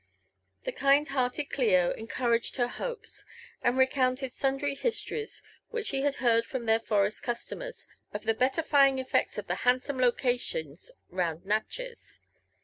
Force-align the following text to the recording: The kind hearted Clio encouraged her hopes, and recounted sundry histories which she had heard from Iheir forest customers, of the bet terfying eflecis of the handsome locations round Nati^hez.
The 0.63 0.71
kind 0.71 1.07
hearted 1.09 1.51
Clio 1.51 1.91
encouraged 1.91 2.55
her 2.55 2.67
hopes, 2.67 3.23
and 3.61 3.77
recounted 3.77 4.33
sundry 4.33 4.73
histories 4.73 5.43
which 5.69 5.85
she 5.89 6.01
had 6.01 6.15
heard 6.15 6.43
from 6.43 6.63
Iheir 6.65 6.83
forest 6.83 7.21
customers, 7.21 7.85
of 8.11 8.23
the 8.23 8.33
bet 8.33 8.55
terfying 8.55 8.97
eflecis 8.99 9.37
of 9.37 9.45
the 9.45 9.57
handsome 9.61 9.99
locations 9.99 10.89
round 11.11 11.43
Nati^hez. 11.43 12.19